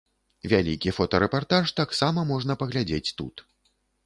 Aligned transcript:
Вялікі 0.53 0.93
фотарэпартаж 0.99 1.75
таксама 1.81 2.25
можна 2.31 2.57
паглядзець 2.63 3.05
тут. 3.23 3.47